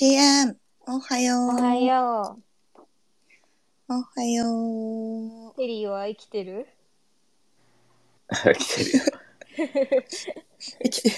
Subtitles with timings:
[0.00, 0.56] CM、
[0.86, 1.48] おはよう。
[1.48, 2.38] おはよ
[3.86, 5.54] おはよう。
[5.56, 6.66] テリーは生きてる？
[8.32, 9.04] 生きてるよ。
[9.04, 9.10] う。
[10.84, 11.10] 生きて、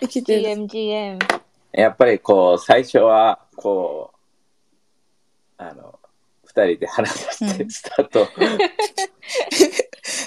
[0.00, 0.42] 生きてる。
[0.48, 1.18] ?GMGM。
[1.72, 4.18] やっぱりこう、最初は、こう、
[5.58, 6.00] あの、
[6.46, 8.26] 二人で話してうんスタート。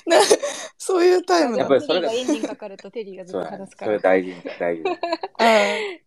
[0.05, 0.21] な
[0.77, 3.87] そういうタイムだやっぱりそれがエンジンかかるとテリーがずっと話すから。
[3.87, 4.83] それ大事、大事。
[5.39, 6.04] あー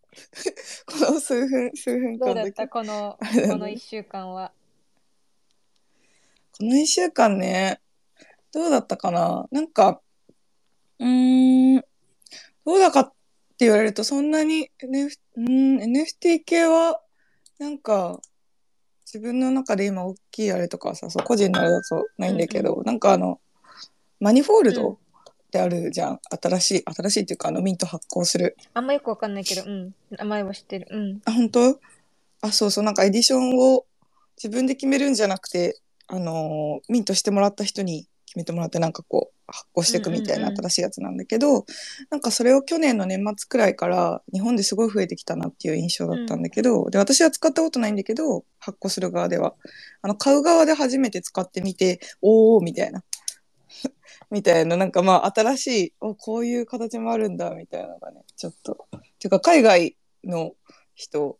[0.87, 2.69] この数分、数分どうだった？
[2.69, 3.53] この、あれだね。
[3.55, 4.53] この一週間は？
[6.59, 7.81] この一週間ね、
[8.53, 9.47] どうだったかな？
[9.51, 10.01] なんか、
[10.99, 11.85] うーん、
[12.65, 13.09] どうだかっ
[13.59, 17.01] て言われると、そんなに、NF、うん NFT 系は、
[17.59, 18.21] なんか、
[19.05, 23.41] 自分の中で今大きいあれとかはさ、そう個人のあれだとないんだけど、なんかあの、
[24.21, 24.77] マニフォールうん。
[24.77, 24.99] ド
[25.49, 26.21] ってあるじゃん。
[26.43, 28.57] 新しい、新しいっていうか、あの、ミント発行する。
[28.75, 29.95] あんまよくわかんないけど、うん。
[30.11, 30.87] 名前は知ってる。
[30.91, 31.23] うん。
[31.25, 31.81] あ、本当？
[32.43, 33.87] あ、そうそう、なんかエディションを
[34.37, 41.65] 自分で決めるんじゃなくて、あのーミントしてもらった人に決めてもらって、なんかこう、発行していくみたいなうんうんうん新しいやつなんだけど、
[42.11, 49.55] なんかそれを去年の年末くらいから日本ですごい増えてきたなっていう印象だったんだけど、で、私は使ったことないんだけど、発行する側では、
[50.03, 53.03] あの、買う側で初めて使ってみて、おー、みたいな。
[54.31, 58.87] みたいな、なんかまあ、新しい、お、こういう形もあるんだ、みたいなのがね、ちょっと。
[59.19, 60.53] ていうか、海外の
[60.95, 61.39] 人、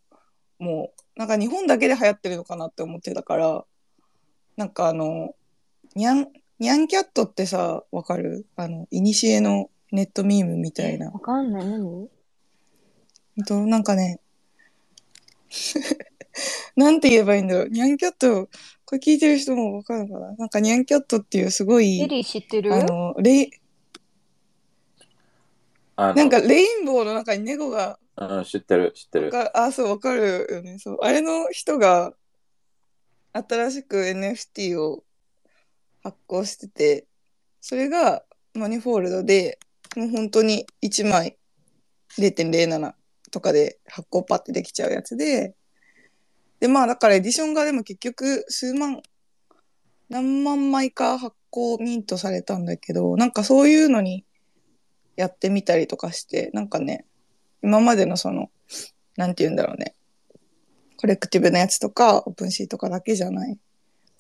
[0.59, 3.65] もう、なんか日本だけで流行ってるのかなって思ってたから、
[4.57, 5.35] なんかあの、
[5.95, 8.47] にゃん、にゃんキャットってさ、わかる？
[8.57, 11.11] あの、いにしえのネットミームみたいな。
[11.11, 11.65] わかんない。
[11.65, 12.09] 何？
[13.47, 14.21] と、なんかね、
[16.77, 17.69] なんて言えばいいんだろう。
[17.69, 18.49] にゃんキャット、
[18.85, 20.37] これ聞いてる人もわかるのかな？
[20.37, 22.75] なんかにゃんキャットっていうすごいテ、リー知ってる？
[22.75, 23.51] あの、レイ、
[25.97, 29.31] あのなんかレインボーの中に猫がうん、知ってる、知ってる。
[29.31, 30.79] があ、そう、わかるよね。
[30.79, 30.99] そう。
[31.03, 32.13] あれの人が、
[33.33, 35.05] 新しく NFT を
[36.03, 37.07] 発行してて、
[37.61, 38.25] それが
[38.55, 39.61] マニフォールドで、
[39.95, 41.37] もう本当に1枚
[42.19, 42.95] 0.07
[43.31, 45.55] とかで発行パッてできちゃうやつで、
[46.61, 49.03] で、まあだからエディションがでも結局数万、
[50.09, 54.25] 何万枚か発行ミントされたんだけど、なんかそういうのに
[55.17, 57.05] やってみたりとかして、なんかね、
[57.63, 58.51] 今までのその、
[59.17, 59.95] なんて言うんだろうね。
[60.97, 63.59] コレクティブなやつとか、オープンシーとかだけじゃない。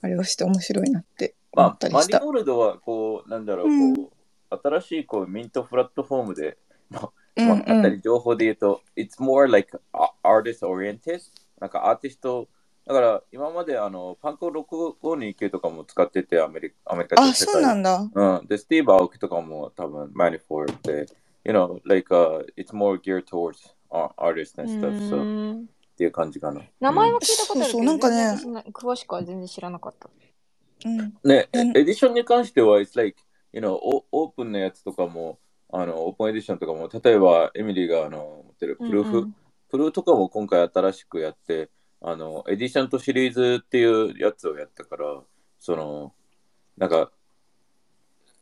[0.00, 2.20] あれをして面白いなって思まあ、マリったりした。
[2.20, 4.12] ゴールドは、こう、なんだろう、うんこ
[4.50, 6.56] う、新しいこうミントプラットフォームで、
[6.90, 9.78] まうんあ、まああったうり情報で言うと、It's more like
[10.22, 11.20] artist oriented.
[11.60, 12.48] なんかアーティスト、
[12.86, 17.28] だから今まであのパンク6529とかも使ってて、アメリカアメリカん。
[17.28, 18.08] あ、そうなんだ。
[18.12, 18.46] うん。
[18.46, 21.06] で、スティーブ・アオキとかも多分、マニフォールで、
[21.44, 25.66] you know, like, uh, it's more geared towards uh, artists and う stuff, so っ
[25.96, 26.62] ていう感じかな。
[26.80, 30.08] 名前うんは聞いたことあるけど、そうそうなんかね詳しくは全然知らなかった。
[30.86, 31.14] うん。
[31.24, 33.20] ね、うんエディションに関しては、it's like,
[33.52, 35.38] you know, オオープンなやつとかも、
[35.70, 39.34] あの、オープンエディションとかも、例えば、エミリーがあの持ってるプルーフ、うんうん
[39.68, 41.70] プルーとかも今回新しくやって、
[42.00, 45.20] あの、エディションとシリーズっていうやつをやったから、
[45.58, 46.14] その、
[46.76, 47.10] なんか、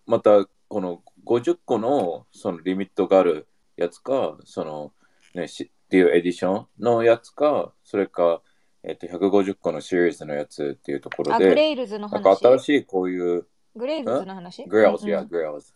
[0.07, 4.93] また、この50個のそのリミットがあるやつか、その、
[5.35, 8.43] ね、しっていうエディションのやつか、それか、
[8.83, 12.39] えっと、150個のシリーズのやつっていうところあ、グで、レイルズのなんか話。
[12.39, 15.75] 新しいこういう、グレイルズの話？girls, うんうん yeah, girls.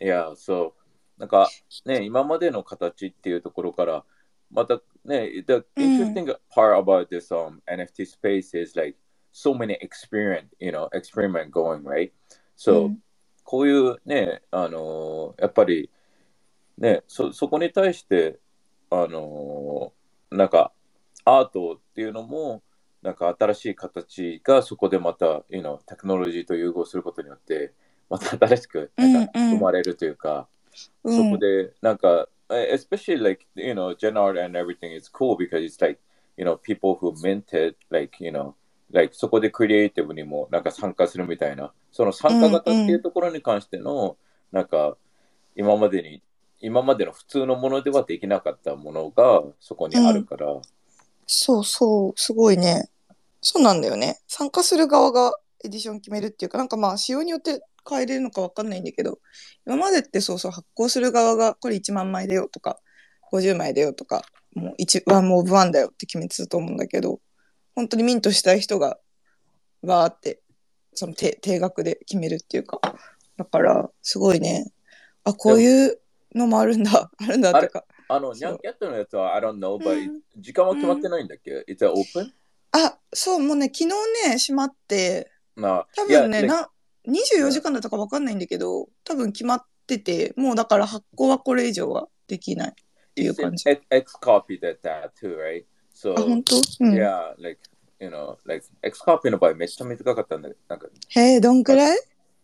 [0.00, 0.72] Yeah, so,
[1.18, 1.48] なんか
[1.86, 4.04] ね、今までの形っていうところから、
[4.52, 8.96] またね、the うん interesting part about this um, NFT space is like
[9.32, 12.10] so many experiment, you know, experiment going, right?
[12.10, 12.12] う
[12.56, 12.98] So, ん
[13.44, 15.90] こういうね、あのーやっぱり
[16.78, 18.38] ね、そそこに対して、
[18.90, 20.72] あのーなんか
[21.24, 22.62] アートっていうのも、
[23.02, 27.72] なんか新しい形がそこでまた、you know、テクノロジーと融合することによって、
[28.08, 29.58] また新しくなんかうんうん。
[29.58, 30.48] 生まれるというか、
[31.04, 31.16] うん。
[31.16, 36.00] そこでなんか、eh, especially like you know gen art and everything is cool because it's like
[36.36, 38.54] you know people who mint it like you know
[38.92, 41.72] like そこでクリエイティブにもなんか参加するみたいな。
[41.92, 44.16] その参加型っていうところに関しての
[44.50, 44.96] なんか
[45.54, 46.22] 今までに
[46.60, 50.62] 今までの普通のものではできなかったものがそこにあるから、うん、
[51.26, 52.12] そうそう。
[52.16, 52.88] すごいね。
[53.40, 54.20] そうなんだよね。
[54.26, 59.18] 参加する側がエディション決めるっていうか、なんかまあ、仕様によって変えれるのかわかんないんだけど、
[59.66, 62.78] 今までってそうそう、発行する側が、これ1万枚だよとか、
[63.32, 64.24] 50枚だよとか、
[64.54, 67.20] もう1、 one of one だよって決めてたと思うんだけど、
[67.74, 68.98] 本当にミントしたい人が、
[69.82, 70.40] わーって、
[70.94, 72.80] その定定額で決めるっていうか、
[73.36, 74.70] だから、すごいね、
[75.24, 75.98] あ、こういう
[76.34, 80.20] のもあるんだ、 あるんだっていうか、あの、ニャンキャットのやつは、I don't know, うん。
[80.36, 82.30] 時間は決まってないんだっけ、?It's a open?
[82.72, 83.86] あ、そう、もうね、昨日
[84.28, 86.68] ね、閉まって、まあ、多分ね、な
[87.06, 92.74] 24時間だったか分かんないんだけど、多分決まってて、もうだから発行はこれ以上はできないっ
[93.14, 93.68] ていう感じ。
[93.68, 95.64] X, X copy did that too, right?
[95.94, 96.56] So, あ、本当？
[96.80, 96.94] うん。
[96.94, 97.60] yeah, like,
[98.00, 101.98] you know, like, X copy の場合めっちゃ短かったんだけど、なんか、へえ、どんくらい？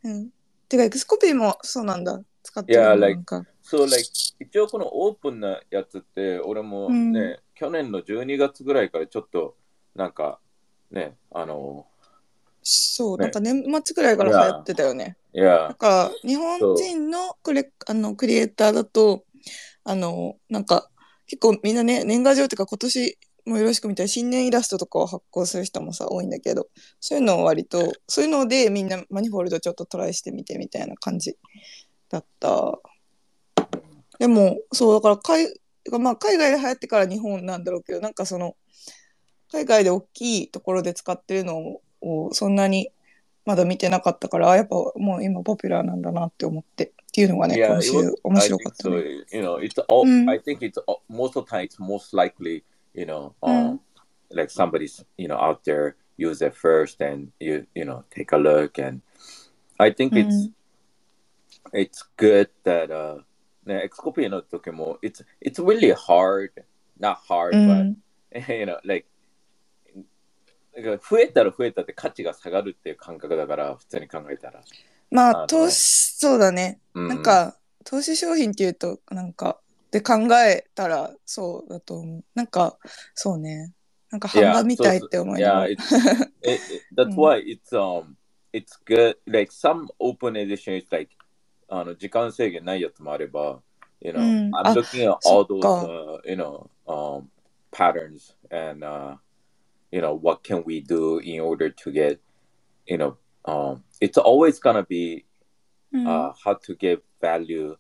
[0.05, 0.31] うん。
[0.69, 2.21] てか、エクスコピーもそうなんだ。
[2.43, 3.45] 使ってる Yeah, の like- なんか。
[3.65, 4.03] So, like,
[4.41, 9.57] 一応このオープンなやつって、俺もね、うん去年の12月ぐらいからちょっと、
[9.97, 10.39] なんか、
[10.93, 11.88] ね、あの、
[12.71, 15.17] そう、ねなんか年末くらいから流行ってたよね。
[15.33, 19.25] いやだ、から、日本人のクレあのクリエイターだと、
[19.85, 20.91] あの、なんか、
[21.27, 26.69] 結構みんなね、年賀状とか今年もよろしくみたいな新年イラストとかを発行する人もさ、多いんだけど、
[27.01, 31.39] そういうのを割と、そういうのでみんなマニフォールドちょっとトライしてみてみたいな感じ
[32.11, 32.79] だった。
[34.19, 35.47] でも、そう、だから海、
[36.03, 38.57] まあ、海外で流行ってから日本なんだろうけど、なんかその、
[39.51, 41.83] 海外で大きいところで使ってるのを
[42.33, 42.91] そんなに
[43.45, 47.93] まだ見てなかったから、あやっぱもう今ポピュラーなんだなって思ってっていうのがね、Yeah, 今週
[48.23, 48.97] 面 I 白 think かったね。
[48.97, 49.37] so.
[49.37, 50.31] You know, it's all, Mm.
[50.31, 52.63] I think it's all, most of the time it's most likely,
[52.95, 53.81] you know, um, Mm.
[54.31, 58.39] like somebody's, you know, out there use it first and you, you know, take a
[58.39, 58.79] look.
[58.79, 59.01] And
[59.79, 60.51] I think it's,
[61.73, 63.23] it's good that, uh,
[63.65, 66.51] ね、エクスコピーの時も、it's, it's really hard,
[67.01, 67.97] not hard, う but, ん、
[68.53, 69.07] you know, like,
[70.83, 74.63] だから増えたら増えたって価値が下がるっていう感覚だから、普通に考えたら。
[75.11, 76.81] まあ、投資、そうだね。
[76.95, 79.59] うなん、か、投資商品っていうと、なんか、
[79.91, 82.25] で考えたらそうだと思う。
[82.35, 82.79] なんか、
[83.15, 83.73] そうね。
[84.11, 85.69] なんか、版画みたいって思いなが Yeah, ら。
[85.69, 85.79] it's,
[86.43, 87.15] it, that's Mm.
[87.17, 88.17] why it's um
[88.53, 89.17] it's good.
[89.27, 91.11] Like some open edition is like
[91.69, 93.61] あの時間制限ないやつもあれば、
[94.01, 97.27] you know, うん I'm あ looking at そ all っ those か uh, you know um
[97.73, 99.17] patterns and uh
[99.91, 102.19] you know what can we do in order to get
[102.87, 105.25] you know um it's always gonna be
[105.93, 107.77] うん uh how to give value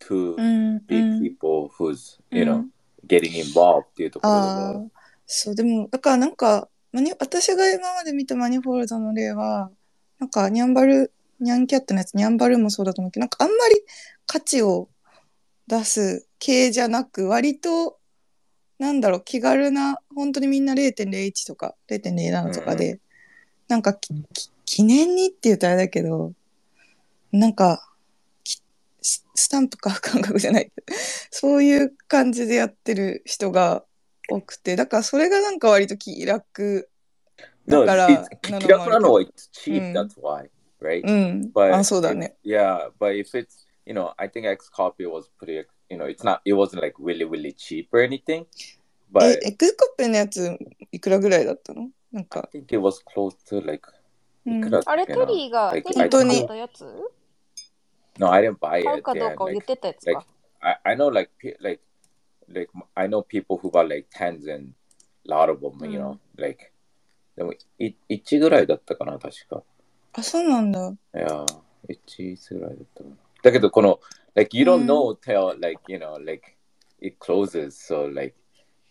[0.00, 2.64] to うん、the うん people who's う you ん know
[3.06, 4.90] getting involved っていうところ
[5.32, 9.70] そう、でも、だからなんか、マニ私が今まで見たマニフォールドの例は、
[10.18, 13.76] なんか、ニャンバル、ニャンキャットのやつ、ニャンバルもそうだと思うけど、なんかあんまり
[14.26, 14.88] 価値を
[15.68, 17.99] 出す系じゃなく、割と、
[18.80, 22.98] なんだろう、気軽な、本当にみんな0.01とか0.07とかで、
[23.68, 26.32] なんかきき記念にって言うとあれだけど、
[27.30, 27.86] なんか、
[28.42, 28.62] き
[29.02, 30.72] ススタンプ買う感覚じゃない。
[31.30, 33.84] そういう感じでやってる人が
[34.30, 36.88] 多くて、だからそれがなんか割と気楽。
[37.66, 40.48] No, だからど気楽なのは it's cheap, うん that's why,
[40.80, 41.06] right?
[41.06, 41.52] うん。
[41.54, 42.34] But あ、そうだね。
[42.42, 45.58] yeah, but if it's you know, I think X copy was pretty
[45.90, 48.46] you know, it's not it wasn't like really, really cheap or anything.
[48.46, 48.46] え
[49.12, 50.56] But、エクスコッペのやつ
[50.92, 52.48] いくらぐらいだったのなん I か。
[52.52, 53.88] think it was close to like
[54.46, 56.84] うんいくらだっあれ、けなテリーが、Like, テリーが本当に買ったやつ
[58.18, 59.02] No, I didn't buy 買う it.
[59.02, 60.26] かどう yeah, かを言っ like, てたやつ like か。
[60.60, 61.80] I, I know like pe- like
[62.48, 64.74] like I know people who bought like tens and
[65.28, 66.72] a lot of them, you know, like
[67.36, 69.62] でもい1ぐらいだったかな、確か。
[70.12, 70.88] あ、そうなんだ。
[71.14, 71.44] いや、
[71.88, 73.16] 1いつぐらいだったかな。
[73.42, 74.00] だけど、この、
[74.35, 76.57] like, you う don't ん know till, like, you know, like,
[77.01, 78.35] it closes, so, like,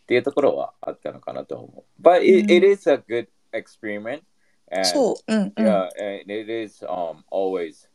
[0.02, 2.02] っていうところはあったのかなと思う。
[2.02, 4.22] But it, うん it is a good experiment.
[4.70, 5.32] And, そう。
[5.32, 5.66] うん、うん。
[5.66, 7.88] Yeah, and it is um always,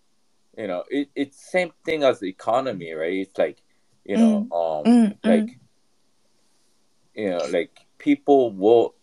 [0.58, 3.28] you know, it, it's same thing as the economy, right?
[3.28, 3.62] It's like,
[4.06, 5.20] you know, um, うん、うん。
[5.24, 5.60] like,
[7.16, 8.94] you know, like, people will,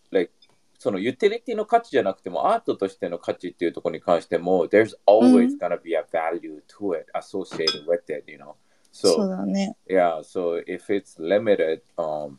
[0.82, 8.36] そのユーティリティの価値じゃなくてもアートとしての価値っていうところに関しても there's う always ん gonna be a value to it associated with it you
[8.36, 8.54] know
[8.90, 9.76] そう so だね。
[9.88, 12.36] yeah so if it's limited um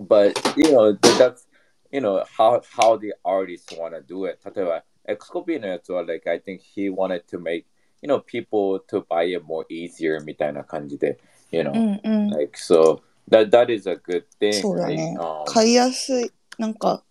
[0.00, 1.46] but you know th- that's
[1.90, 6.40] you know how how the artists want to do it 例えば Xcopy のやつは like I
[6.40, 7.66] think he wanted to make
[8.00, 11.18] you know people to buy it more easier みたいな感じで
[11.50, 12.30] you know、うん、うん。
[12.30, 15.44] like so that that is a good thing そうだね right?
[15.44, 16.32] um, 買いやすい。
[16.58, 17.02] なんか、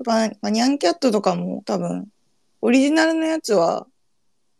[0.00, 2.08] とかまあニャンキャットとかも多分、
[2.62, 3.86] オリジナルのやつは、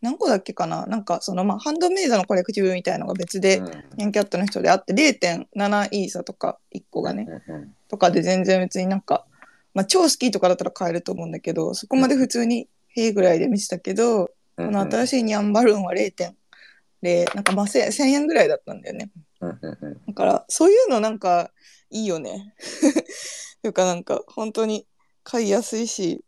[0.02, 0.86] 何個だっけかな？
[0.86, 3.66] なんか、その、まあ、ハンドメイドのコレクティブみたいのが別で、うん。
[3.96, 9.26] ニャンキャットの人であって、0.7イーサとか、1個がね、うんうんとかで全然別になんか、
[9.74, 19.10] まあ、超好きとかだったら買えると思うんだけど、そこまで普通に、へえぐらいで見てたけど、この新しいニャンバルーンは0.0、なんかまあ1000 1000円ぐらいだったんだよね。
[19.40, 20.00] うんうんうん。
[20.06, 21.50] だから、そういうのなんか
[21.90, 22.54] いいよね。
[23.62, 24.86] というかなんか、本当に
[25.22, 26.24] 買いやすいし。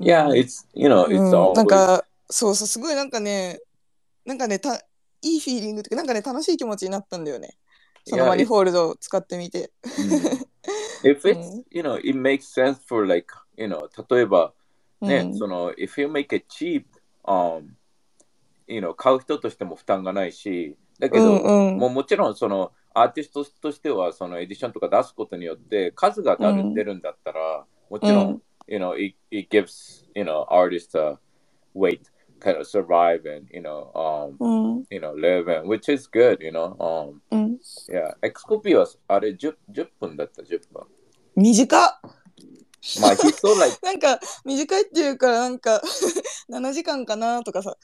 [0.00, 3.60] Yeah, it's you know, う it's なんか、そうそう、すごいなんかね、
[4.24, 4.76] なんかね、た
[5.22, 7.56] いいフィーリングとか、なんかね、楽しい気持ちになったんだよね。
[8.08, 9.70] そのマニフォールドを使ってみて。
[11.04, 14.52] if it's うん you know it makes sense for like you know 例えば
[15.00, 16.84] ね、うんその if you make it cheap
[17.24, 17.68] um
[18.66, 29.16] you know 買う人としても負担がないしだけど、もうもちろんそのアーティストとしてはそのエディションとか出すことによって数が出るんだったら、もちろん、you know, it,
[29.50, 31.18] gives, you know, artist
[31.74, 32.00] wait
[37.88, 39.54] yeah、エクス、コピーはあれ 10,
[39.98, 40.84] 分だった、10分。
[41.36, 42.00] 短、
[43.82, 45.82] なんか短いっていうかなんか
[46.50, 47.76] 7時間かなとかさ。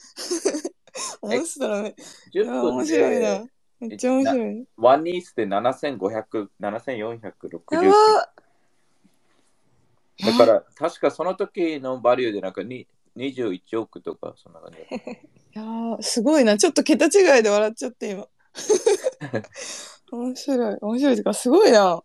[2.71, 3.45] 面白いな。
[3.87, 7.35] めっちゃ面白いワンニースで7500 7460
[7.71, 8.29] やば
[10.25, 12.87] だから確かその時のバリューでなんかに
[13.17, 14.99] 21億とかそんな感じい
[15.53, 18.27] やーすごいなちょっと桁違いで笑っちゃって今
[20.11, 22.01] 面白い面白いっていうかすごいな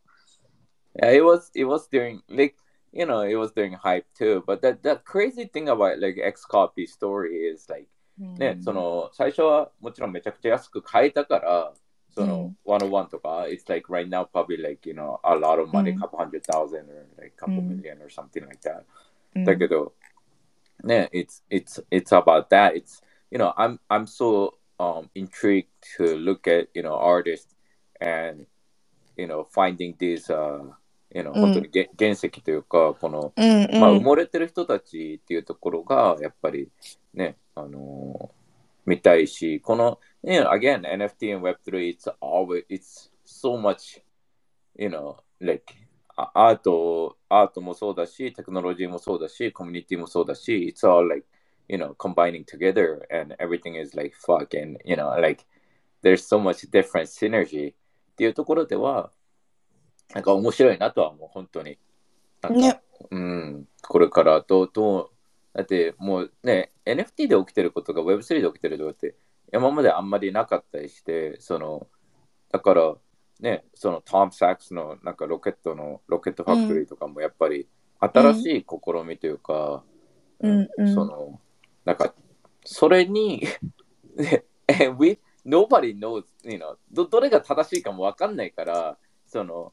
[1.00, 2.56] Yeah, it was it was during like
[2.92, 4.42] you know it was during hype too.
[4.44, 7.86] But that that crazy thing about like X copy story is like
[8.19, 11.73] ね、その最初はもちろんめちゃくちゃ安く買えたから、
[12.11, 16.89] その101とか、it's like right now probably like you know a lot of money, うん couple hundred thousand
[16.89, 18.83] or like couple うん million or something like that.
[19.35, 19.93] うんだけど、
[20.83, 22.73] ね、it's it's it's about that.
[22.73, 25.67] It's you know I'm I'm so um intrigued
[25.97, 27.55] to look at you know artists
[27.99, 28.45] and
[29.17, 30.71] you know finding these uh
[31.14, 36.70] うん本当にげ原石というかこのうんうんまあ埋もれてる人たちっていうところがやっぱり
[37.14, 38.40] ねあのー
[38.86, 44.02] 見たいしこの you know again NFT and Web3 it's always it's so much
[44.76, 45.72] you know like
[46.16, 51.24] あアートアートもそうだしテクノロジーもそうだしコミュニティもそうだし it's all like
[51.68, 55.44] you know combining together and everything is like fuck and you know like
[56.02, 57.74] there's so much different synergy っ
[58.16, 59.10] ていうところでは
[60.14, 61.78] なんか面白いなとは思う本当に。
[62.42, 62.80] なんか、ね。
[63.10, 63.68] うん。
[63.82, 65.10] これからどうどう
[65.52, 69.14] だってもうね NFT で起きてることが Web3 で起きてることって
[69.52, 71.86] 今まであんまりなかったりしてその
[72.52, 72.94] だから
[73.40, 79.82] ねそのトム・サックスのなんかロケットのロケットファクトリーとかもやっぱり新しい試みというか、
[80.40, 80.68] うん。
[80.78, 81.40] うんその
[81.84, 82.14] なんか
[82.64, 83.42] それに
[84.98, 89.72] we nobody knows you know どどれが正しいかもわかんないからその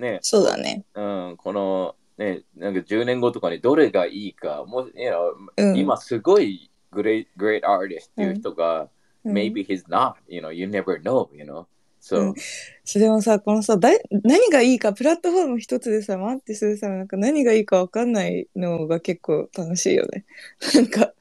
[0.00, 0.18] ね。
[0.22, 0.84] そうだね。
[0.94, 5.76] うん、この、ね、なんか10年後とかにどれがいいか、もう、you know うん。
[5.76, 8.88] 今すごい great, great artist っていう人が、
[9.24, 9.32] うん。
[9.32, 11.60] maybe he's not, you know, you never know, you know.
[11.60, 11.66] う
[12.00, 12.34] So, ん。
[12.82, 20.24] それでもさこのさだい何がいいかプラットフォーム一つでさマンティスでさなんか何がいいかわかんないのが結構楽しいよね。
[20.74, 21.12] なんか。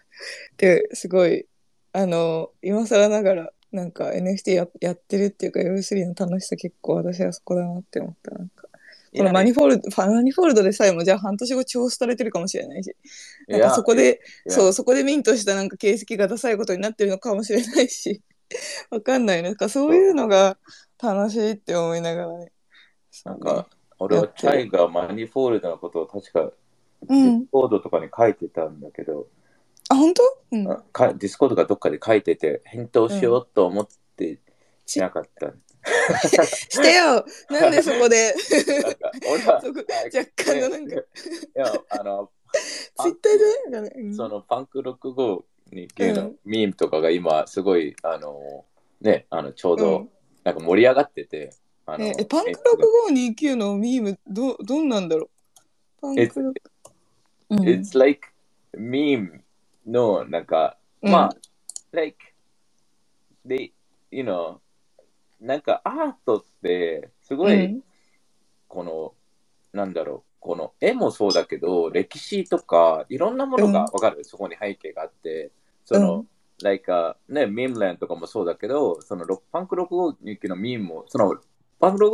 [0.57, 1.45] ですごい
[1.93, 8.67] あの今更ながらなんか NFT ややってるっていうか Web3 の楽しさ結構私はそこだなって思ったなんか
[9.15, 12.95] この Manifold、ファ Manifold でさえもじゃあ半年後超廃れてるかもしれないし、
[13.47, 18.21] なんかそこで、そう、そこでミントしたなんか形跡がダサいことになってるのかもしれないし、
[18.89, 19.49] わかんないね。
[19.49, 20.57] なんかそういうのが
[21.01, 22.51] 楽しいって思いながらね。
[23.25, 29.27] なんか、俺はチャイが Manifold のことを確か、うん Discord とかに書いてたんだけど、
[29.89, 30.23] あ、本当？
[30.51, 30.71] うん。
[30.71, 34.39] あか Discord がどっかで書いてて、返答しようと思って
[34.85, 35.53] しなかった。
[36.69, 37.25] してよ。
[37.49, 38.33] なんでそこで、
[38.83, 40.99] なんか俺はそこ若干のなんか、い
[41.55, 44.15] や、あの、 ツイッターでなんかね、うん。
[44.15, 46.35] そのパンク65に系のうん。
[46.45, 48.65] ミームとかが今すごい、あの、
[49.01, 50.09] ね、あのちょううどん。
[50.43, 51.51] なんか盛り上がってて、
[51.85, 52.51] あのええパンク
[53.11, 55.29] 6529のミームどどんなんだろう？
[56.01, 56.53] パンク It's- 6
[57.51, 57.59] うん。
[57.61, 58.27] It's like
[58.75, 59.41] meme
[59.85, 61.11] のなんか、うん。
[61.11, 61.35] まあ、
[61.91, 62.17] like,
[63.45, 63.71] they,
[64.11, 64.59] you know,
[65.41, 67.81] なんかアートってすごい、うん。
[68.67, 69.13] この、
[69.73, 75.51] なんだろう、この絵もそうだけど、歴史とかいろんなものがわかる、そこに背景があって、
[75.85, 76.27] その、うん。
[76.61, 81.35] like, uh, ね、ミームランとかもそうだけど、そのロパンク65のミームも、その
[81.79, 82.05] パンク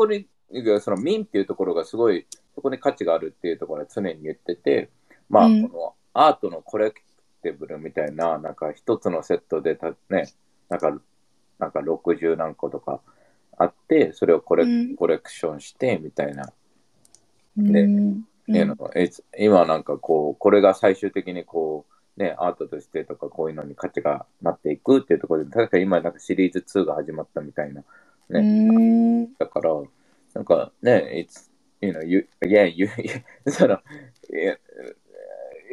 [0.52, 4.90] 65そのミームっていうところがすごい、そこに価値があるっていうところは常に言ってて、
[5.30, 5.70] まあ、うん。
[5.70, 7.02] このアートのコレク
[7.42, 10.32] ティブルみたいな、なんか一つのセットでた、ね、
[10.70, 11.02] なんか、
[11.58, 13.02] なんか60何個とか
[13.58, 14.96] あって、それをコレ,、うん。
[14.96, 16.52] コレクションしてみたいな。
[17.58, 17.72] うん。
[17.72, 18.26] ねうん。
[18.48, 18.78] いうの
[19.40, 21.86] 今なんかこう、これが最終的にこ
[22.18, 27.84] う、ね、アートとしてとかこういうのに価値がなっていくっていうところで、確か今なんかシリーズ2が始まったみたいな、
[28.30, 29.34] うーん。
[29.34, 29.72] だから、
[30.34, 31.50] なんかね、it's,
[31.82, 32.88] you know, you, again, you,
[33.48, 33.80] その、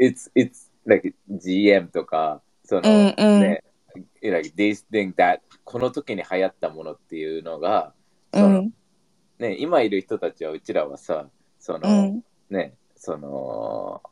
[0.01, 3.63] it's, it's like GM とか、その、う
[3.99, 7.95] んうんね、like this thing that この時に流行ったものっていうのが、
[8.33, 8.73] その、ん。
[9.39, 12.25] ね、今いる人たちはうちらはさ、その、うん。
[12.51, 14.03] ね、その、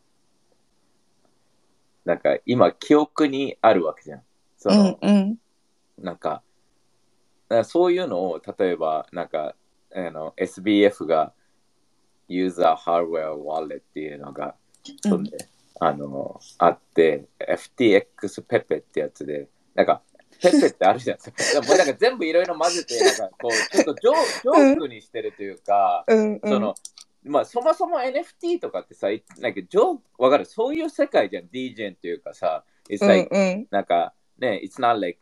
[2.04, 4.22] なんか今記憶にあるわけじゃん。
[4.56, 4.98] そうの、ん。
[5.00, 5.38] うん。
[5.98, 6.42] なんか、
[7.48, 9.54] だからそういうのを、例えば、なんか、
[9.92, 11.32] あの、SBF が、
[12.28, 14.54] ユーザーハードウェアワレっていうのが、
[15.02, 15.36] そんで、
[15.80, 19.48] あの、あって、FTX ペペってやつで、
[19.80, 20.02] なんか、
[20.42, 21.60] ペペってあるじゃないですか。
[21.60, 26.32] で もなんか全部いろいろ混ぜて、なんかこう、ちょっとジョージョークにしてるというか、うん。
[26.34, 26.40] うん。
[26.42, 26.74] その、
[27.24, 29.08] まあ、そもそも NFT とかってさ、
[29.38, 30.44] なんかジョーク、わかる？
[30.44, 33.66] そういう世界じゃん、DJ っていうかさ、it's うん like、うん。
[33.70, 35.18] なんかね、it's not like,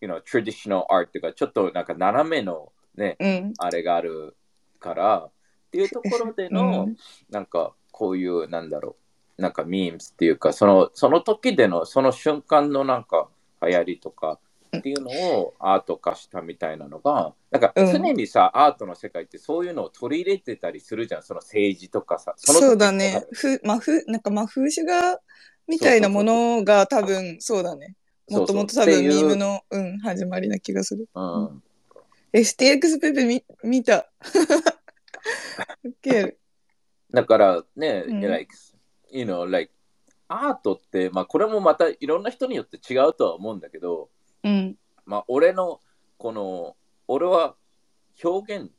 [0.00, 3.52] you know, traditional art っていうか、ちょっとなんか斜めのね、うん。
[3.58, 4.36] あれがある
[4.80, 5.30] から、っ
[5.70, 6.96] ていうところでの、うん
[7.28, 8.96] なんかこういう、なんだろ
[9.38, 13.28] う、なんかミームスっていうか、その、その時での、その瞬間のなんか
[13.62, 14.38] 流行りとか
[14.76, 22.34] っていうのをアート化したみたいなのが、なんかうん常にさ、アートの世界ってそういうのを取り入れてたりするじゃん、その政治とかさ。
[22.48, 23.26] の時そうだね。
[23.32, 25.20] ふ、まあ、ふ、なんか、まあ、風刺画
[25.66, 27.96] みたいなものが多分、そうだね。
[28.30, 29.46] もともと多分、ミームの。
[29.54, 31.08] の、うん、始まりな気がする。
[31.14, 31.62] うん、
[32.32, 34.08] STX ペペ見、見た。
[37.12, 38.54] だからね、うん like,
[39.10, 39.72] you know, like,
[40.32, 44.10] アートって、まあこれもまたいろんな人によって違うとは思うんだけど、
[44.44, 44.76] うん。
[45.04, 45.80] まあ俺の
[46.18, 46.76] この、
[47.08, 47.56] 俺は
[48.22, 48.70] 表現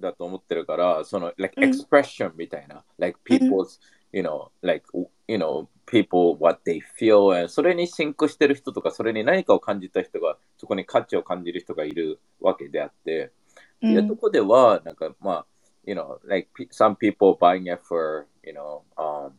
[0.00, 1.70] だと思ってるから、その、like うん。
[1.70, 3.80] expression みたいな、like people's,
[4.12, 4.86] you know, like,
[5.28, 13.32] you know, people what they feel, and それにシンクしてる人とか、それに何かを感じた人が、そこに価値を感じる人がいるわけであって、
[13.76, 15.46] っていうとこでは、なんか、まあ、
[15.84, 19.32] you know, like some people buying it for, you know, um,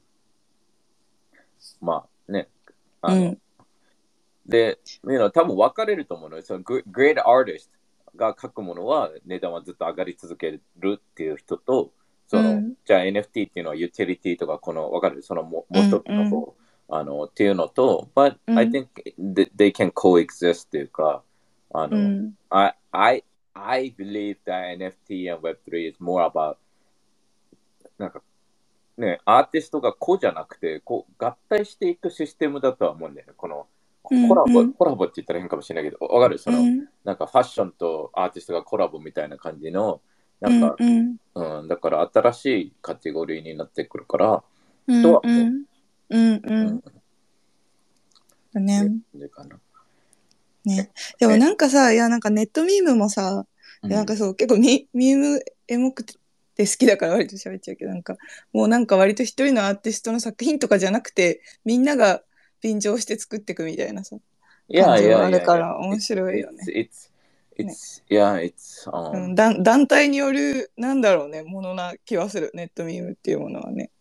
[1.86, 2.48] まあね、
[3.02, 3.42] あの、うん。
[4.48, 6.42] で、you know, 多分分かれると思うのよ。
[6.44, 7.70] その gr- great artist
[8.16, 11.92] が書くものは値段はずっと上がり続けるっていう人と、
[12.28, 12.74] その、うん。
[12.86, 16.56] じゃあ NFT っていうのはユーティリティとか、この分かるそのももう一つの方、
[16.90, 18.58] あの、っていうのと、but うん。
[18.58, 18.88] I think
[19.56, 21.22] they can coexist っていうか、
[21.72, 22.34] あの、うん。
[22.50, 26.58] I, I, I believe that NFT and Web3 is more about
[27.98, 28.22] なんか
[28.98, 33.34] ね、アーティストが個じゃなくて、こう合体していくシステムだとは思うんだよね。
[33.36, 33.68] この
[34.04, 34.74] コラボ、うん。
[34.74, 36.38] コラボって言ったら変かもしれないけど、わかる？
[36.38, 36.88] その、うん。
[37.04, 40.02] なんかファッションとアーティストがコラボみたいな感じの、
[40.40, 44.44] なんか、うんうん、だから新しいカテゴリーになってくるから、
[44.88, 45.28] うんとはう。
[45.28, 45.66] ん
[46.10, 46.42] うん。
[46.44, 46.84] うん。
[48.54, 48.92] だね。
[50.66, 50.92] ね。
[51.20, 53.46] でもなんかさいやなんかネットミームもさ
[53.84, 56.16] なんかそう結構ミミームエモくて
[56.64, 58.16] 好きだから割と喋っちゃうけどなんか
[58.54, 62.22] もうなんか割と一人のアーティストの作品とかじゃなくてみんなが
[62.62, 64.20] 便乗して作っていくみたいなさい
[64.70, 66.90] やいやいや感じがあるから面白いよね。
[68.92, 73.92] um, ん、団団体によるなんだろうねものな気はするネットミームっていうものはね。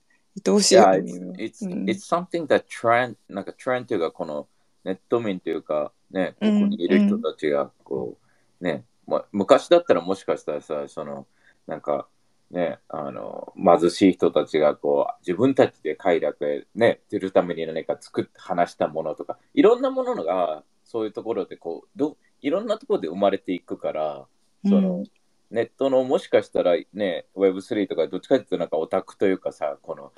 [0.42, 1.84] 愛おしいよ Yeah, ね it's, it's, うん。
[1.84, 4.48] it's something that trend, なんか trend というか、この
[4.84, 8.18] ネット民というか、ね、ここうんにいる人たちが、こ
[8.60, 11.26] う、ね、まあ、昔だったらもしかしたらさ、その、
[11.66, 12.08] なんか、
[12.54, 24.26] ね、あの、貧しい人たちが、こう、自分たちで快楽へね、出るために何か作って話したものとか、いろんなものが、そういうところで、こう、どいろんなところで生まれていくから、
[24.64, 25.04] その、うん。
[25.50, 30.12] ネットのもしかしたらね、Web3 とかどっちかというとなんかオタクというかさ、この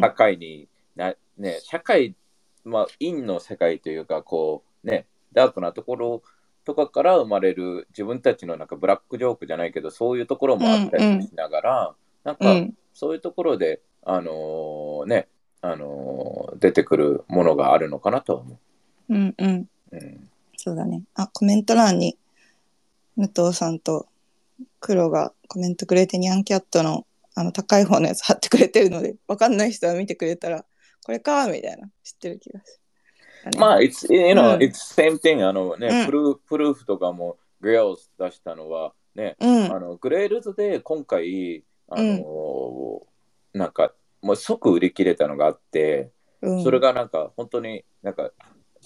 [0.00, 2.14] 社会にな、ね、社会、
[2.64, 6.22] まあ、陰の世界というか、こう、ね、ダークなところ
[6.66, 15.28] とかから生まれる自分たちのなんかブラックジョークじゃないけど、そういうところもあったりしながら、なんか、うんそういうところで、あのーね、
[15.60, 18.58] あのー出てくるものがあるのかなとは思
[19.10, 19.96] うんうんう。
[19.96, 20.30] うん。
[20.56, 21.02] そうだね。
[21.14, 22.16] あ、コメント欄に、
[23.16, 24.06] 武藤さんと
[24.80, 30.64] 黒がコメントくれて、 Nyan Cat のあの高い方のやつ貼ってくれてるので、わかんない人は見てくれたら、
[31.04, 32.85] これかみたいな、知ってる気がする。
[33.58, 34.60] まあ、it's, you know, うん。
[34.60, 35.46] it's same thing.
[35.48, 36.06] あのね、うん。
[36.06, 39.72] PROOF、PROOF とかも、 Grails 出したのは、ね、うん。
[39.72, 43.02] あの Grails で今回、あの
[43.52, 46.10] なんか、もう即売り切れたのがあって、
[46.42, 48.30] うん、それがなんか、本当になんか、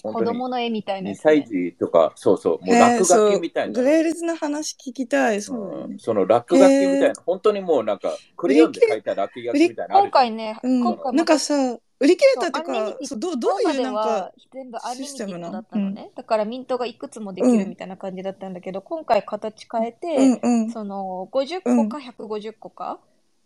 [0.03, 1.47] 本子供の絵みたいな2やつ、歳ね。
[1.47, 3.73] 児とか、そうそう、もう落書きみたいな。
[3.73, 5.41] グレールズの話聞きたい。
[5.41, 5.93] そうだよね。
[5.93, 7.07] うんその落書きみたいな。
[7.07, 10.81] へ、本当にもうなんか、クレヨンで描いた落書きみたいな今回ね、うん。
[10.81, 16.09] 今回なんかさ、売り切れたってか、そうどうどういうなんか、全部アンリミテシステムなィッドだったのね。
[16.15, 20.07] だからミントがいくつもできるみたいな感じだったんだけど、今回形変えて、
[20.41, 20.71] うんうん。
[20.71, 22.99] その50個か150個か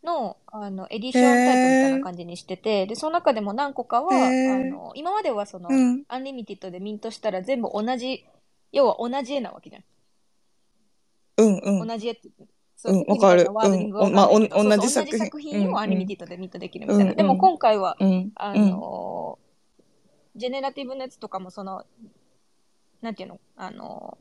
[0.06, 6.04] の,、あのエディションタイプみたいな感じにしてて、でその中でも何個かは、あの今まではその、うん。
[6.08, 8.26] unlimited でミントしたら全部同じ
[8.72, 9.84] 要は同じ絵なわけじゃん、
[11.40, 11.88] うんうん。
[11.88, 12.30] 同じ絵って
[12.86, 17.04] そううんわかるうんまあ同じ作品を unlimited でミートできるみたいな。
[17.04, 18.32] うんうんでも今回は、うん。
[18.36, 19.46] あのー
[20.38, 21.86] generative のやつとかもその、
[23.02, 24.18] なんていうのあの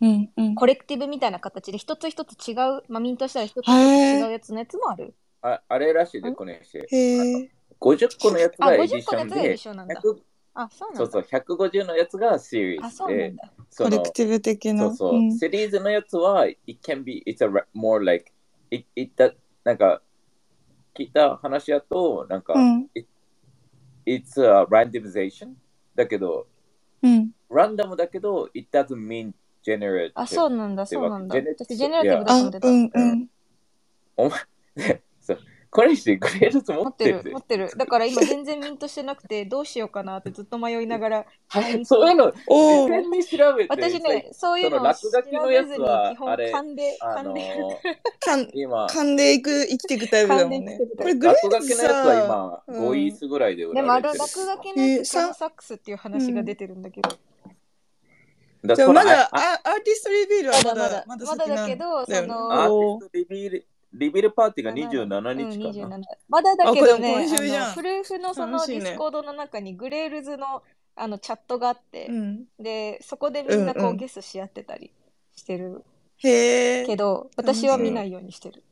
[0.00, 0.30] うん。
[0.36, 0.54] うんー。
[0.54, 2.56] コレクティブみたいな形で一つ一つ違う、
[2.88, 5.14] まあ、ミントしたら一つ違うやつのやつもある。
[5.42, 6.34] ああれらしいで、ん？
[6.36, 6.78] この人。
[6.78, 7.50] へえ。
[7.80, 10.00] 50個のやつあ、がエディ50ション個のやつがエディで、ションなんだ。
[10.00, 10.16] 100
[10.54, 11.10] あ、そうなんだ。
[11.10, 13.34] そうそう、150のやつがシリーあ、ズで
[13.76, 14.88] コレクティブ的な？
[14.88, 18.32] そうそう、んシリーズのやつは、it can be, it's a more like,
[18.70, 19.34] it, it, that,
[19.64, 20.02] なんか、
[20.94, 22.90] 聞いた話だと、なんか、うん。
[24.06, 25.54] it's a randomization?
[25.94, 26.46] だけど、
[27.02, 27.30] うん。
[27.50, 29.32] ランダムだけど、it doesn't mean
[29.64, 30.12] generative.
[30.14, 31.34] あ、そうなんだ、そうなんだ。
[31.34, 32.68] ジェネ私、ジェネラティブだとあ、思ってた。
[32.68, 33.30] うんうん。
[34.16, 35.02] お前、
[35.72, 37.70] そうこれしてグレードス持持ってる、持ってる。
[37.76, 41.26] だから今全然ミントしてなくて、 どうしようかなってずっと迷いながら。
[41.48, 47.78] はい、そういうの、事前に調べて、私ね、そういうの落書きのやつは基本あれ勘で、あの勘で。
[48.18, 54.24] かん、今、噛んでいく、生きていくタイプだもんねこれグレース落書きのやつはさ、今、5イースぐらいで売でもあのられてる。
[54.24, 57.10] 落書きのやつ、えーさコノサックスっていう話が出てるんだけど。
[58.62, 65.98] じゃあまだあああアーティストリビールはまだまだまだまだだけどそのアーティストリビールリビルパーティーが27うん、日かな。
[65.98, 66.04] 27。
[66.28, 70.62] まだだけどあね、これ今週じゃんあのフルーフのそのディスコードの中にグレールズの
[70.96, 72.44] あのチャットがあって、うん。
[72.58, 74.92] で、そこでみんなこうんううんゲスし合ってたり
[75.34, 75.84] してる
[76.18, 76.86] へえ。
[76.86, 78.64] けど、私は見ないようにしてる。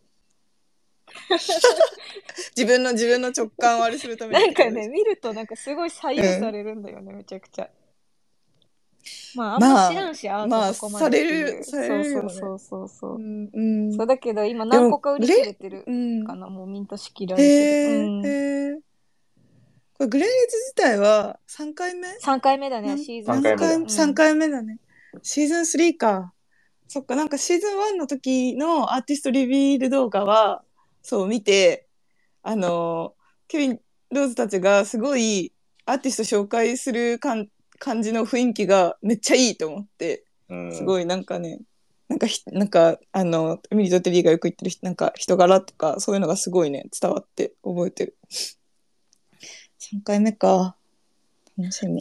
[2.57, 4.41] 自分の自分の直感をあれするために。
[4.45, 7.71] なんかね、見るとなんかすごい左右されるんだよね、めちゃくちゃ。
[9.35, 13.19] まあ、あんま知らんし、まあトそこまでっていうされるされるよねそうそうそうそうう。
[13.19, 13.93] んうん。
[13.95, 16.27] そうだけど今何個か売り切れてるうん。
[16.27, 17.91] かな、もうミントしきられてへる。
[17.91, 18.29] うんえ。
[18.29, 18.79] へえ。
[19.95, 24.79] これグレーレズ自体は3回目？3回目だね、シーズン三回目だうん三回目だね。
[25.23, 26.33] シーズン3か。
[26.87, 30.63] そっか、なんかシーズン1の時のアーティストリビール動画は、
[31.03, 31.87] そう見て、
[32.43, 33.15] あの、
[33.47, 35.53] ケビン・ローズたちがすごい
[35.85, 41.61] アーティスト紹介するかん感じの雰囲気がめっちゃいいと思って、うんすごいなんかね、
[42.09, 48.17] なんかひ、なんか、あの、ミリとテリーがよく言ってる人、なんか人柄とか、そういうのがすごいね、伝わって覚えてる。
[49.79, 50.77] 3回目か。
[51.59, 52.01] 楽しみ。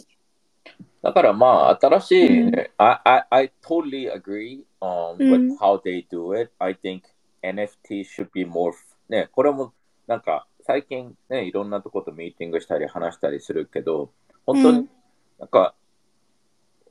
[1.02, 6.52] だからまあ、新しい、うん I, I, I totally agree、um, うん with how they do it.
[6.60, 7.02] I think
[7.44, 8.72] NFT should be more,
[9.10, 9.74] ね、これも
[10.06, 14.12] なんか最近ね、いろんなとことミーティングしたり話したりするけど、
[14.46, 14.90] 本当にうん
[15.40, 15.76] なんか、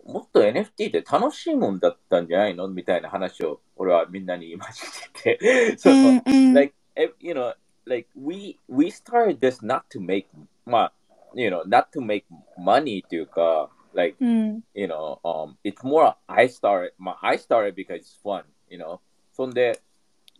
[0.06, 6.74] もっと NFT って楽しいもんだったんじゃないのみたいな話を俺はみんなに今してて、その、うん、like
[7.18, 7.54] you know
[7.86, 10.26] like we we started this not to make
[10.64, 10.92] まあ
[11.34, 12.24] you know not to make
[12.56, 18.20] money というか like うん、you know um it's more I started まあ I started because it's
[18.22, 19.00] fun you know
[19.32, 19.80] そんで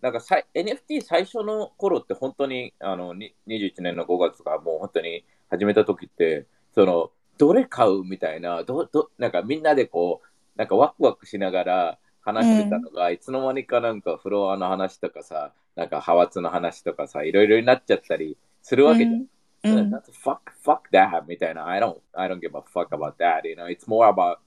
[0.01, 19.27] なんかさい NFT 最初の頃って本当にあのに21年の5月とかもう本当に始めた時ってそのどれ買うみたいなどどなんかみんなでこうなんかワクワクしながら話してたのが、いつの間にかなんかフロアの話とかさなんか派閥の話とかさいろいろになっちゃったりするわけじゃん。
[19.65, 19.95] うん。
[19.95, 21.69] That's fuck fuck that みたいな。
[21.69, 23.67] I don't I don't give a fuck about that you know.
[23.67, 24.39] It's more about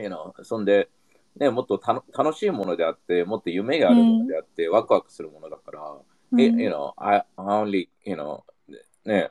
[0.00, 0.88] you know そんで
[1.36, 5.80] ねもっとたの楽しいものであってもっと夢があるものであって、ワクワクするものだから、
[6.32, 6.40] うん。
[6.40, 8.40] え you know I I only you know
[9.04, 9.30] ね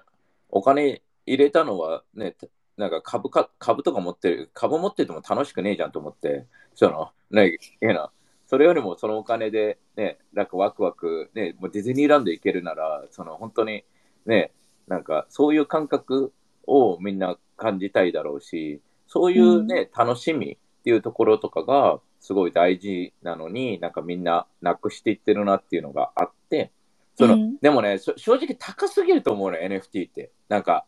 [0.49, 1.01] お金
[1.33, 2.35] 入れたのはね
[2.77, 8.09] なんか株か株とか持ってる株持ってても楽しくねえじゃんと思ってそのね you know
[8.47, 13.83] それよりもそのお金でねなんかワクワクねもうディズニーランド行けるならその本当に
[14.25, 14.51] ね
[14.87, 16.33] なんかそういう感覚
[16.67, 26.71] をみんな感じたいだろうし、そういうね、楽しみっていうところとかがすごい大事なのに、なんかみんななくしていってるなっていうのがあって、
[27.15, 27.57] その、うん。
[27.57, 30.31] でもね、そ正直高すぎると思うの、NFT って。
[30.49, 30.85] なんか、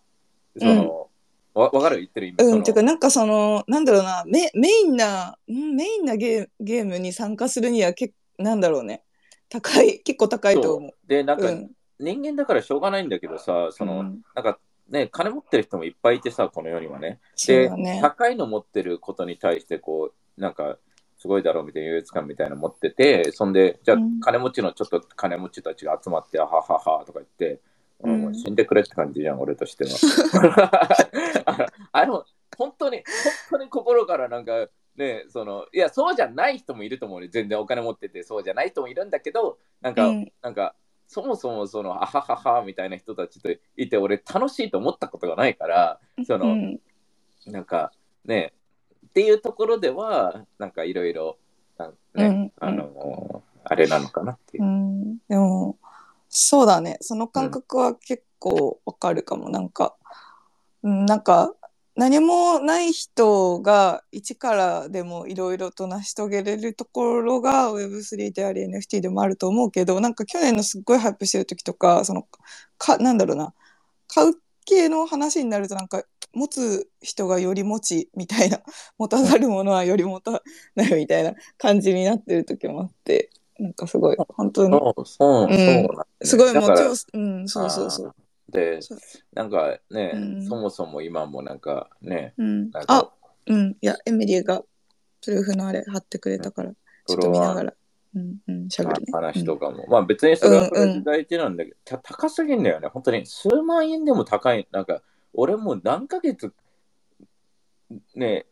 [0.58, 1.10] その、
[1.54, 1.98] わわかる？
[1.98, 2.44] 言ってる意味。
[2.44, 2.64] うん、その。
[2.64, 5.76] てかなんかそのなんだろうなメメインなうん？
[5.76, 9.04] メインなゲーゲームに参加するにはけなんだろうね。
[9.50, 10.92] 高い結構高いと思う。
[11.08, 11.72] で、なんか、うん。
[12.00, 14.22] 人間だからしょうがないんだけどさ、その、うん。
[14.34, 14.58] なんか
[14.90, 17.20] ね、金持ってる人もいっぱいいてさ、この世にはね。
[17.46, 18.00] で、ね。
[18.02, 20.78] 高いの持ってることに対して、こう、なんか、
[21.20, 27.62] すごいだろうみたいな優越感みたいなの持ってて、そんで、じゃあうん、金持ちのちょっと金持ちたちが集まって、あはははとか言って、
[28.04, 30.70] うんもう死んでくれって感じじゃん、俺としては。
[31.46, 32.26] ああの、
[32.58, 32.98] 本当に、
[33.50, 37.28] 本当に心からなんか、ね、その、いや、そうじゃない人もいると思うね。
[37.28, 40.76] 全然お金持ってて、そうじゃない人もいるんだけど、なんか、うんなんか、
[41.08, 46.80] そもそもその、あはははみたいな人たちといて、俺楽しいと思ったことがないから、その、うん
[47.46, 47.92] なんか
[48.24, 48.54] ね、
[49.08, 51.38] っていうところでは、なんかいろいろ、
[52.16, 54.68] ね、うんあの、あれなのかなっていうう。
[54.68, 55.78] ん、でも、
[56.36, 56.98] そうだね。
[57.02, 59.50] その感覚は結構わかるかも。
[59.50, 59.96] なんか、
[60.82, 61.54] うん、なんか、
[61.96, 72.28] 何もない人が一からでもいろいろと成し遂げれるところが Web3 であり NFT でもあると思うけど、なんか去年のすっごいハイプしてる時とか、その、
[72.80, 73.54] か、なんだろうな、
[74.08, 74.34] 買う
[74.66, 78.60] 系の話になるとなんか、持つ人がより持ちみたいな、
[78.98, 80.42] 持たざる者はより持た
[80.76, 85.90] ないみたいな感じになってる時もあって、なんかすごい、本当に、そう、そう、そうなんね
[86.24, 88.16] すごいもう超、うん、そうそうそう。
[88.50, 88.80] で
[89.34, 90.46] なんかね、うん。
[90.46, 92.72] そもそも今もなんかね、うん。
[92.72, 93.14] なん、あか、
[93.48, 94.64] うん、いや、エミリーが
[95.24, 97.74] プルーフのあれ貼ってくれたから、ちょっと見ながら、
[98.16, 99.08] うん、うん、しゃべるね。
[99.12, 100.70] 話とかも、まあ別にそれは
[101.04, 102.88] 大事なんだけど、た高すぎんだよね。
[102.90, 104.68] 本当に数万円でも高い。
[104.72, 105.02] なんか、
[105.34, 106.54] 俺もう何ヶ月、
[108.16, 108.46] ね、え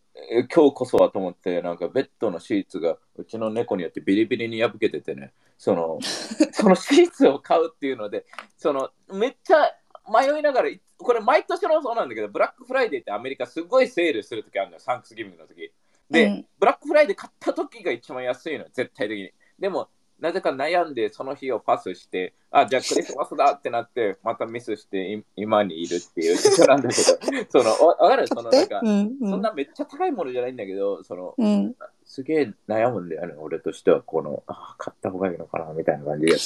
[0.53, 5.99] 今日こそはと思って、なんかベッドのシーツがうちの猫によってビリビリに破けててね、その、
[6.53, 8.25] そのシーツを買うっていうので、
[8.57, 9.75] その、めっちゃ
[10.07, 15.71] 迷いながら、これ毎年のそうなんだけど、ブラックフライデーってアメリカすごいセールするときあるのよ、 Thanksgiving の時。
[16.09, 19.31] で、うんブラックフライデー買った時が一番安いの、絶対的に。
[19.59, 19.89] でも、
[20.21, 28.27] なぜか悩んで、その日をパスして、あ、じゃあクリスマスだってなって、またミスして、い今にいるっていう 人なんだけど、その、わ、わかる？
[28.27, 36.33] その、なんかうん、うん、そんなめっちゃ高いものじゃないんだけど、その、うん、すげえ悩むんだよね、俺としては、この、あ、買った方がいいのかな、みたいな感じで。
[36.33, 36.37] だ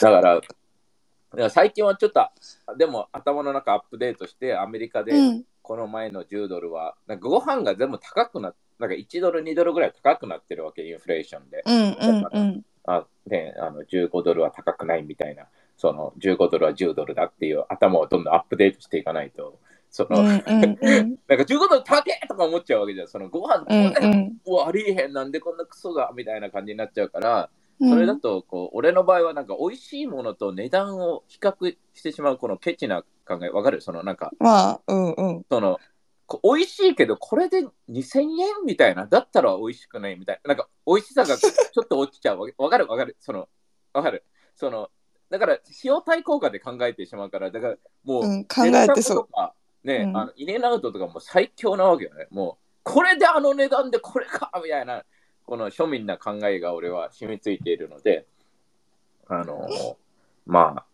[0.00, 0.46] から、だか
[1.32, 2.28] ら最近はちょっと、
[2.76, 11.62] でも頭の中アップデートして、アメリカで、うん、この前の10ドルは、なんかご飯が全部高くなっなんか1ドル、2ドルぐらい高くなってるわけ、インフレーションで。
[11.64, 19.58] うん、うん、うん、あね、あの15ドルは高くないみたいな、その15ドルは10ドルだっていう頭をどんどんアップデートしていかないと、
[19.90, 23.08] その、うん、うん、うん、 なんか15ドル高えとか思っちゃうわけじゃん。
[23.08, 27.48] そのご飯、うん、うわありえへんなんでこんなクソがみたいな感じになっちゃうから、
[27.80, 33.80] うん、それだとこう、俺の場合はなんか美味しいものと値段を比較してしまうこのケチな考え、わかる？
[33.80, 35.80] そのなんか、まあ、うん、うん、その、こ
[36.42, 38.28] 美味しいけど、これで2000円
[38.66, 42.86] みたいな、だったら美味しくないみたいな、なんか美味しさが ちょっと落ちちゃうわかる？
[42.86, 43.16] わかる？
[43.20, 43.48] その、
[43.92, 44.24] わかる？
[44.56, 44.90] その、
[45.30, 49.28] だから、費用対効果で考えてしまうから、だから、もう、うん、考えてそう。
[49.32, 49.86] う。
[49.86, 52.26] ね、うんあのイネナウトとかも最強なわけよね。
[52.30, 55.04] もう、これであの値段でこれかみたいな、
[55.44, 58.26] この庶民な考えが俺は染みついているので、
[59.26, 59.68] あの、
[60.46, 60.86] まだ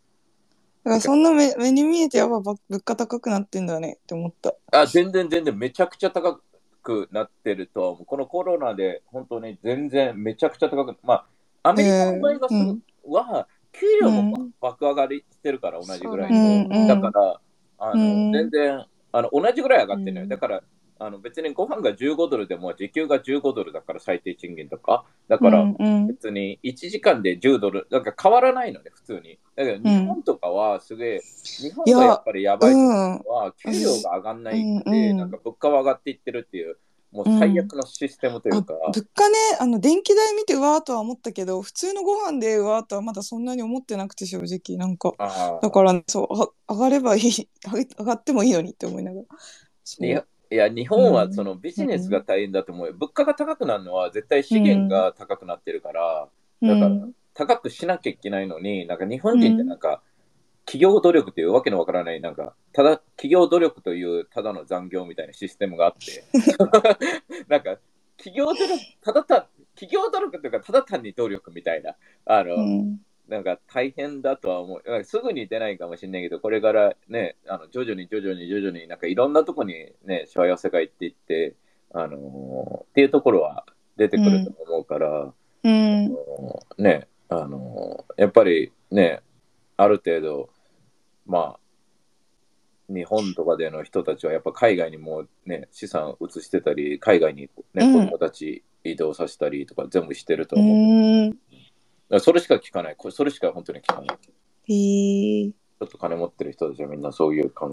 [0.90, 0.94] か。
[0.96, 4.54] らそんな目目に見えてやっぱ物価高くなってんだねって思った。
[4.72, 6.40] あ、あ全然全然めちゃくちゃ高
[6.82, 11.24] くなってるとは思う、このコロナで本当に全然めちゃくちゃ高く、ま
[11.62, 12.82] あ、アメリカの場合がすごうん。
[13.12, 14.50] は、給料もうん。
[14.60, 16.36] 爆上がりしてるから同じぐらいで。
[16.36, 16.86] うんうん。
[16.86, 17.40] だから、
[17.78, 18.32] あのうん。
[18.32, 20.24] 全然あの同じぐらい上がってるのよ。
[20.24, 20.28] うん。
[20.28, 20.62] だから
[21.02, 25.04] あの別にご飯が15ドルでも時給が15ドルだから最低賃金とか。
[25.28, 26.06] だからうんうん。
[26.08, 29.38] 別に1時間で10ドル、なんか変わらないのね、普通に。
[29.56, 33.18] だけど日本とかはすげえ、日本がやっぱりやばいのうん。
[33.24, 36.76] は給料が上がんないって、うんなんか物価は上がっていってるっていう、
[37.12, 38.74] もう最悪のシステムというか。
[38.92, 45.14] 物価ねあの電気代見てうわーとは思ったけど普通のご飯でうわーとはまだそんなに思ってなくて正直なんか。
[45.62, 46.26] だから、ね、そう
[46.68, 51.32] あ上がればいい上がってもいいのにって思いながらいや日本はうん。
[51.32, 52.92] そのビジネスが大変だと思うよ。
[52.94, 56.28] 物価が高くなるのは絶対資源が高くなってるから、
[56.62, 57.12] だからうん。
[57.34, 60.02] 高くしなきゃいけないのに、なんか日本人ってなんか、
[60.66, 66.24] 企業努力というわけのわからない、なんか、ただ、企業努力というただの残業みたいなシステムがあって、
[67.48, 67.78] なんか、
[68.16, 68.68] 企業努力、
[69.00, 71.94] ただた、企業努力というか、ただ単に努力みたいな、
[72.26, 75.04] あの、うんなんか大変だとは思う。
[75.04, 81.54] すぐに出ないかもしれないけど、これからね、あの徐々に徐々に徐々に、なんかいろんなとこにね、しわ寄せが行っていって、
[81.92, 83.64] あのーっていうところは
[83.96, 89.22] 出てくると思うから、うんあのーね、あのーやっぱりね、
[89.76, 90.50] ある程度、
[91.24, 91.60] まあ、
[92.92, 100.76] 日本とかでの人たちはやっぱ海外にもね、資産移してたり、海外にね、うん子供たち移動させたりとか全部してるとう思う。
[100.76, 101.40] んだか
[102.16, 102.96] らそれしか聞かない。
[102.96, 104.18] これそれしか本当に聞かない。
[104.72, 107.70] へえちょっと金持ってる人たちはみんなそういう考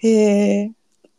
[0.00, 0.06] え。
[0.06, 0.72] へえ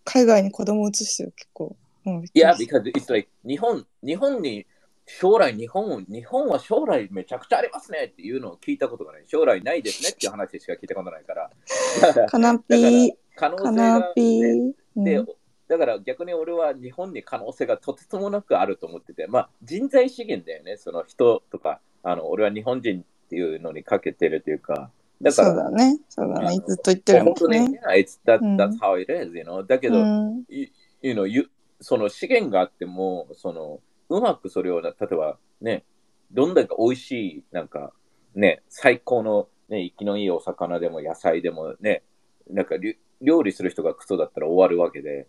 [0.05, 4.65] 海外に子供移してる結構、うん、いや、because it's like 日本、日本に
[5.05, 9.23] 将来日本、日本は将来めちゃくちゃありますねっていうのを聞いたことがない。
[9.27, 11.51] 将来ないですねっていう話しか聞いたことないから。
[12.29, 15.23] カナピー可能性が、ピねー、うんで、
[15.67, 25.99] だから逆に俺は日本に可能性がとてつもなくあると思ってて、まあ人材資源だよね、その人とか、あの俺は日本人っていうのにかけてるというか、だから、そうだね。
[26.07, 26.59] そうだね。
[26.65, 28.55] ずっと言ってるも本当に、んね it's that, うん。
[28.55, 29.65] that's how it is, you know?
[29.65, 30.43] だけど、うん。
[30.47, 30.69] you,
[31.01, 31.49] you know, you,
[31.81, 35.83] その資源があっても、そのうまくそれを、例えばね、
[36.31, 37.91] どんだけ美味しい、なんか、
[38.35, 42.03] ね、最高の、ね、生きのいいお魚でも野菜でもね、
[42.49, 45.27] なんかり料理する人がクソだったら終わるわけで、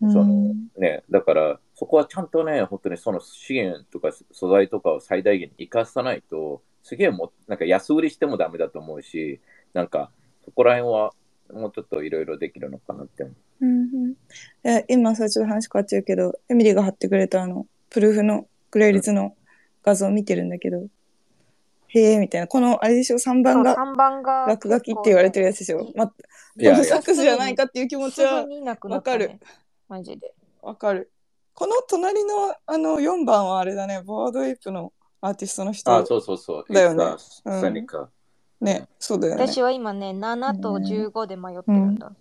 [0.00, 9.40] そのね、だから、そこはちゃんとね、本当にその資源とか素材とかを最大限に生かさないと、すげえもう、なんか安売りしてもダメだと思うし、
[9.72, 10.12] なんか、
[10.44, 11.10] そこら辺は
[11.52, 13.24] もうちょっといろいろできるのかなって。
[13.24, 13.66] 思う。
[13.66, 14.14] うんうん。
[14.62, 19.34] え今さちょっと話変わっちゃうけどエミリーが貼ってくれたあのプルーフのグレーリズの
[19.82, 20.86] 画像を見てるんだけど、
[21.88, 22.46] へえみたいな。
[22.46, 26.84] このあれでしょ3番が3番が落書きって言われてるやつでしょ、ま、いやいや。
[26.84, 28.46] サックスじゃないかっていう気持ちは
[28.84, 29.32] わかる。
[29.88, 30.32] マジで。
[30.62, 31.10] わかる
[31.54, 34.02] この隣のあの4番はあれだね。
[34.02, 36.72] ボードエイプのアーティストの人あ、そうそうそう。
[36.72, 37.04] だよね。
[37.44, 39.46] うねそうだよね。
[39.46, 42.12] 私は今ね7と15で迷ってるんだ、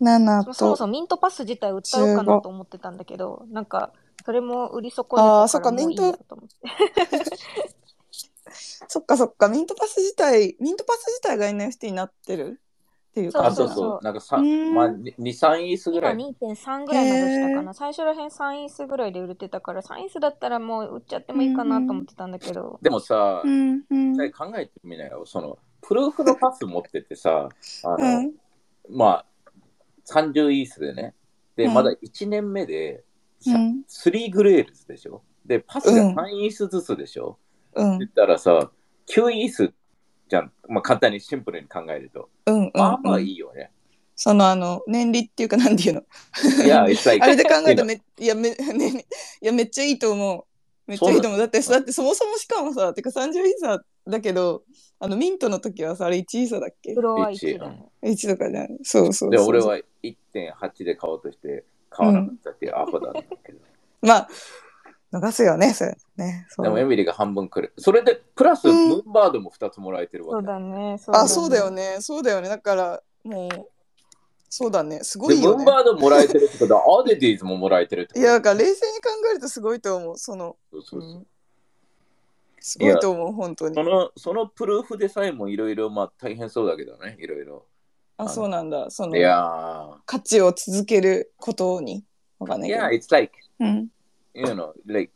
[0.00, 3.92] 7とそもそもミントパス自体売ったろうかなと思ってたんだけどなんか
[4.24, 6.56] それも売り損ねあーそっかたからもういいやと思って。
[8.88, 9.48] そっかそっか。
[9.48, 12.60] ミントパス自体ミントパス自体が NFT になってる？
[13.10, 13.68] っていうそうあ、感そう。
[13.68, 14.04] そう。
[14.04, 14.74] なんかさ、うん。
[14.74, 16.16] まあ、2、3イースぐ今らい。
[16.16, 17.74] 2.3ぐらいまでしたかな。
[17.74, 24.16] 最初らへん3イースぐらいで売れてたから3イースだったらもう売っちゃってもいいかなと思ってたんだけど、でもさ、うんうん。
[24.30, 25.24] 考えてみなよ。
[25.26, 27.48] その、プルーフのパス持っててさ、
[27.84, 28.32] あの、うん
[28.88, 29.26] まあ、
[30.06, 31.14] 30 ETH でね。
[31.56, 33.04] で、うんまだ1年目で、
[33.40, 33.84] さうん。
[33.88, 35.22] 3グレールズでしょ。
[35.44, 36.14] で、パスがうん。
[36.14, 37.38] 3 ETH ずつでしょ。
[37.74, 37.98] うん。
[37.98, 38.70] 言ったらさ、
[39.08, 39.72] 9 ETH
[40.30, 40.52] じゃん。
[40.68, 42.30] まあ、簡単にシンプルに考えると。
[42.46, 43.70] うんうんまあまあうんいいよね。
[44.14, 46.02] そのあの年利っていうかなんていうの？
[46.64, 49.06] いや、like あれで考えたらめいやめ、 ね、
[49.40, 50.44] いやめっちゃいいと思う。
[50.90, 51.40] めっちゃいいと思う。
[51.40, 54.62] だってだってそもそもしかもさてか30イーサだけど
[54.98, 56.94] あのミントの時はさあれ1イーサだっけ？
[56.94, 57.88] フロア1だね。
[58.02, 63.58] 1とかじゃんそうそうそうで、俺は1.8で買おうとして買わなかったっていうアホだったけど。
[64.02, 64.28] まあ
[65.12, 66.46] 逃すよねそれね。
[66.50, 66.64] そう。
[66.64, 67.74] でもエミリーが半分くれる。
[67.78, 68.88] それで、プラス、うん。
[68.88, 70.46] ムーンバードも2つもらえてるそうわけ。
[70.46, 71.00] だね。
[71.08, 71.96] あそうだよね。
[72.00, 72.48] そうだよね。
[72.48, 73.68] だからもう
[74.48, 75.00] そうだね。
[75.02, 75.56] すごで、いよね。
[75.56, 78.20] ムーンバードもらえてるってことは、 アデディーズももらえてるってこと。
[78.20, 80.18] いやだから冷静に考えるとすごいと思う。
[80.18, 81.26] そのそうそうそう。
[82.60, 83.74] すごいと思う本当に。
[83.74, 87.64] その、そのプルーフでさえもいろいろ、まあ大変そうだけどね、いろいろ。
[88.16, 88.90] あそうなんだ。
[88.90, 92.04] そのいや価値を続けることに。
[92.38, 92.82] わかんー、ないけど。
[92.82, 93.88] Yeah, it's like, うん、
[94.34, 95.12] you know, like,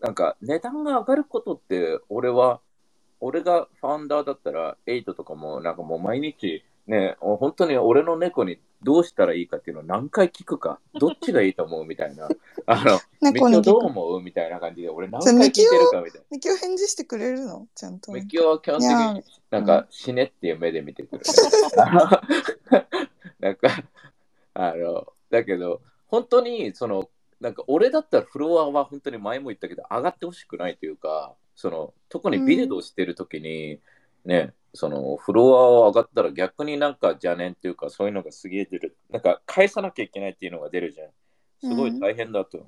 [0.00, 2.60] なんか値段が上がることって、俺は、
[3.20, 12.28] 俺がファウンダーだったら、エイトとかも、なんかもう毎日、ね、本当に俺の猫にどうしたらいいかっていうのを何回聞くか、 どっちがいいと思うみたいな、
[12.66, 13.78] あの、猫に聞く。
[13.78, 17.66] 思うみたいな感じで、俺何回聞いてるかみたいミキオ返事してくれるの？
[17.74, 18.12] ちゃんと。
[18.12, 18.20] な。
[18.20, 21.32] ミキオは基本的になんか死ねっていう目で見てくる、ね。
[23.40, 23.68] なんか、
[24.52, 27.08] あの、だけど、本当に、その、
[27.44, 33.80] なんか俺だったらフロアは本当に前も言ったけど、上がってほしくないというか、その、特にビルドをしてる時に、
[34.24, 38.96] ね、そのフロアを上がったら逆になんか邪念っていうかそういうのがすげえ出る。
[39.10, 41.08] なんか返さなきゃいけないっていうのが出るじゃん。
[41.60, 42.66] すごい大変だと思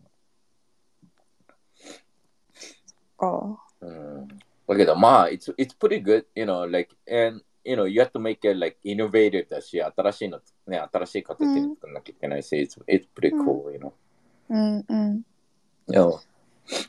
[3.17, 3.87] かう。
[3.87, 4.29] うん。
[4.69, 8.77] だけどまあ、it's, it's pretty good, you know, like, and, you know, you have to make it like
[8.85, 13.87] innovative だし、新しいの、ね、新しい形に作らなきゃいけないし、it's, it's pretty cool, you know.
[13.87, 13.93] うん
[14.49, 15.25] うん
[15.89, 16.07] いや。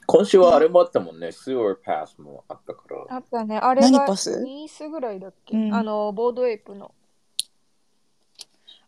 [0.08, 3.16] 今週はあれもあったもんね、sewer pass もあったから。
[3.16, 3.58] あったね。
[3.58, 5.74] あれが何パス？2イースぐらいだっけ、うん。
[5.74, 6.94] あのボードエイプの。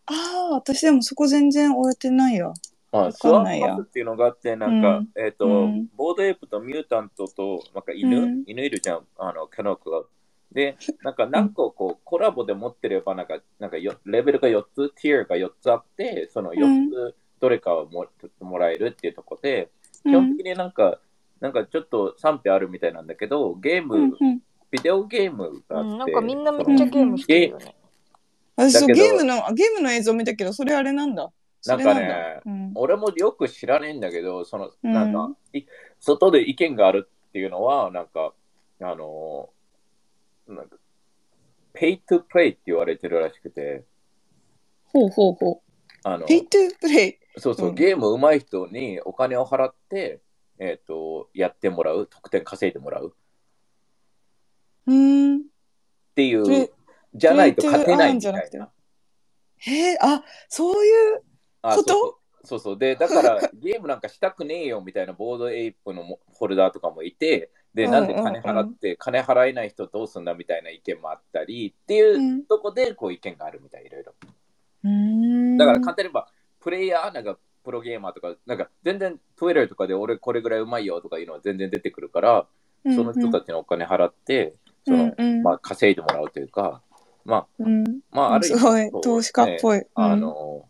[0.07, 0.13] あ
[0.51, 2.53] あ私でもそこ全然終えてないわ
[2.91, 3.73] まあ、わスワかんないや。
[3.75, 5.09] ンパスっていうのがあって、なんか、うん。
[5.15, 5.87] えっ、と、うん。
[5.95, 8.43] ボードエイプとミュータントと、なんか犬、うん。
[8.47, 10.01] 犬いるじゃん、あの、キャノックが。
[10.51, 18.07] で、なんか何個こう、コラボで持ってれば、なんか、なんかよレベルが4つ、ティアが4つあって、その4つ、どれかをも
[18.39, 19.69] もらえるっていうところで、
[20.03, 20.99] 基本的になんか、
[21.39, 24.41] なんかちょっと賛否あるみたいなんだけど、ゲーム、うんうん。
[24.71, 27.75] ビデオゲームがあって、うん、なんかみんなめっちゃゲームしてるよね。
[28.55, 31.31] 私そうゲームのゲームの映像見たけどそれあれなんだ。
[31.61, 32.07] それなんかだ。
[32.07, 32.71] ねうん。
[32.75, 34.93] 俺もよく知らねえんだけど、その、うん。
[34.93, 35.63] なんか、い
[35.99, 38.33] 外で意見があるっていうのは、なんか、
[38.81, 40.77] あのーなんか、
[41.73, 43.83] pay to play って言われてるらしくて、
[44.85, 45.61] ほうほうほ
[46.03, 47.75] あのう、 pay to playそうそう、うん。
[47.75, 50.21] ゲーム上手い人にお金を払って、
[50.57, 53.15] えっ、と、やってもらう、得点稼いでもらう。
[54.87, 55.37] うーん。
[55.37, 55.41] っ
[56.15, 56.69] ていう、
[57.13, 58.51] じゃないと勝てないみじゃなくて？
[58.51, 58.71] たいな。
[59.57, 61.21] へえあそういう
[61.61, 62.19] あこと？
[62.45, 62.77] そうそう。
[62.77, 67.91] で、だから、 ゲームなんかしたくねえよみたいなボードエイプのもホルダーとかもいて、で、うん。
[67.91, 72.45] なんで金払って、金払えない人どうすんだみたいな意見もあったりっていううん。
[72.45, 74.13] とこで、こう意見があるみたい、いろいろ。
[74.83, 76.27] だから簡単に言えば、
[76.59, 82.47] プレイヤー、なんかプロゲーマーとか、なんか全然 Twitter とかで俺これぐらいうまいよとかいうのは全然出てくるから、
[82.95, 84.55] その人たちのお金払って、
[84.85, 85.35] その、うん。
[85.35, 86.81] うんまあ稼いでもらうというか、
[87.25, 87.83] まあ、うん。
[88.11, 89.83] まあある意味すごいそう投資家っぽい。
[89.95, 90.65] あの、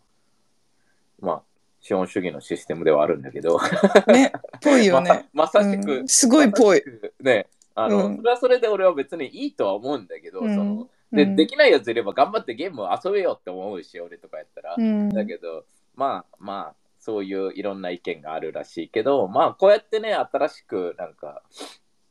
[1.20, 1.42] まあ、
[1.80, 3.58] 資本主義のシステムではあるんだけど、
[4.06, 5.28] うんね、ぽいよね。
[5.32, 6.08] ままさしく、うん。
[6.08, 6.82] すごいぽい。
[7.20, 8.16] ね、あの、うん。
[8.16, 10.54] それはそれで俺は別にいいとは思うんだけど、うん。
[10.54, 14.74] そので、うんできないやついれば頑張ってゲームを遊べよって思うし、俺とかやったら。
[14.76, 15.64] うんだけど、
[15.96, 21.42] まあまあ、そういういろんな意見があるらしいけど、まあ、こうやってね、新しくなんか、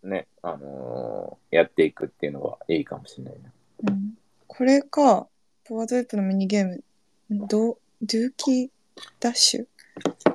[0.03, 3.51] ね、あのーやっていくっていうのはいいかもしれないな。
[3.89, 4.13] うん
[4.47, 5.27] これか、
[5.69, 6.83] Bored Ape のミニゲーム、
[7.29, 9.67] Dookey Dash？
[10.25, 10.28] ま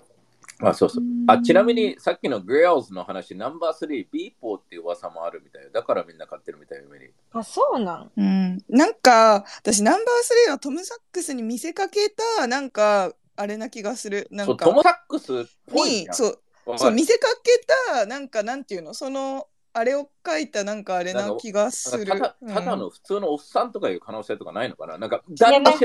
[0.70, 1.04] あ、そうそう。
[1.26, 5.70] あちなみに、さっきのグレールズの話、ナンバー3、 Beeple っていう噂もあるみたいよ。
[5.72, 7.10] だからみんな買ってるみたいよ、メリー。
[7.32, 8.10] あ、そうなん？
[8.16, 14.28] うん、なんか私ナンバー3はトム・サックスに見せかけたなんかあれな気がする。
[14.30, 14.64] なんか。
[14.64, 16.08] トム・サックスっぽいじゃん。
[16.10, 16.38] にそう。
[16.78, 18.94] そう見せかけたなんかなんていうの？
[18.94, 22.06] そのあれを書いたなんかあれな気がする。
[22.06, 24.98] ただの普通のおっさんとかいう可能性とかないのかな？
[24.98, 25.22] なんか、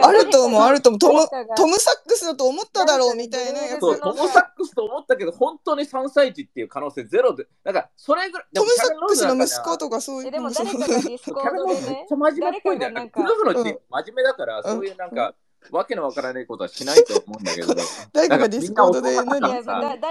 [0.01, 0.99] あると思うあると思う。
[0.99, 1.27] トム
[1.57, 3.79] トム・サックスだと思っただろうみたいなやつ。
[3.79, 15.33] トム・サックスと思ったけど、本当に3歳児っていう可能性ゼロで、なんか、それぐらい、トム・サックスの息子ととかそういうえ、でもそう誰かがディスコキャメロンめっードでね真面目っぽいんだか真面目だから、そういうなんか、
[15.71, 17.73] わけのわからないことはしないと思うんだけど、
[18.13, 19.25] 誰かがディスコードで誰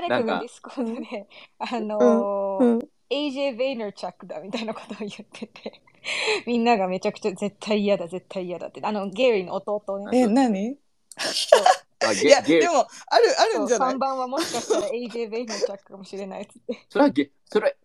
[0.08, 5.82] かがディスコードで、あのーうん AJ ベイナーチャックだみたいなことを言ってて、
[6.46, 8.80] みんながめちゃくちゃ絶対嫌だ、絶対嫌だって。
[8.82, 10.18] あの、ゲイリーの弟ね。
[10.18, 10.76] え何？
[12.00, 16.86] あいやでもあるあるんじゃない？3番はもしかしたら AJ ベイナーチャックかもしれないっつって。
[16.88, 17.76] それはゲ、それ、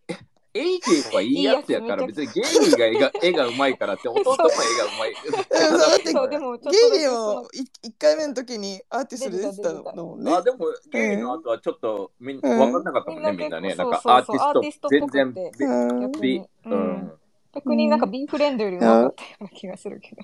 [0.55, 5.15] AJ はいいやつやから、別にゲイリーが絵が 絵がうまいからって、弟も絵がうまい。
[5.15, 6.27] そう
[6.71, 7.47] ゲイリーを
[7.83, 10.57] 1回目の時もアーティストで出てたのもんねあ、でも、
[10.91, 13.75] ゲイリーの後はちょっとみんうんわかんなかったもんね、みんなね。
[13.75, 16.45] なんかアーティスト、全然ビうん逆ビに。
[16.65, 17.13] ううんん。
[17.55, 20.21] 逆になんか B フレンドよりうまかったような気がするけど。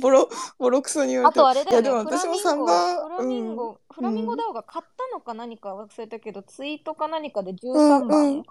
[0.00, 0.28] ボロ
[0.58, 1.38] ボロクソに言わあれて。
[1.38, 3.76] とあれだよね、いやでも私も3フ番ラミンゴ、うん。
[3.94, 8.44] フラミンゴダオが買ったのか何か忘れたけど、ツイートか何かでうん13う番ん。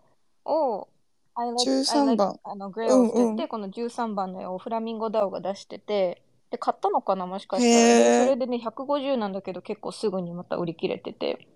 [0.46, 0.88] を、
[1.36, 2.40] I like- 13 I like- 番。
[2.44, 6.22] あのグレーをしてて、うんうんこの13番の絵をフラミンゴダオが出してて、
[6.52, 8.26] で、買ったのかなもしかしたら。
[8.26, 11.48] それでね、150なんだけど、結構すぐにまた売り切れてて、